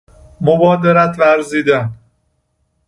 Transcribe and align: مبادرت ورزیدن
مبادرت 0.41 1.19
ورزیدن 1.19 1.91